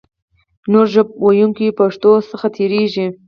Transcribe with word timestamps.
نورو 0.71 0.91
ژبو 0.93 1.13
ویونکي 1.21 1.67
پښتو 1.79 2.11
څخه 2.31 2.47
تېرېږي. 2.55 3.07